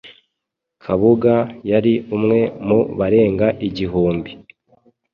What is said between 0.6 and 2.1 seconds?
Kabuga yari